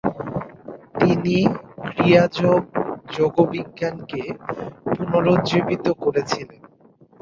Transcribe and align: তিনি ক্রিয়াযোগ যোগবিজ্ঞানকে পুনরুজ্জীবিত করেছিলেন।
তিনি 0.99 1.37
ক্রিয়াযোগ 1.87 2.61
যোগবিজ্ঞানকে 3.11 4.21
পুনরুজ্জীবিত 4.87 5.85
করেছিলেন। 6.03 6.61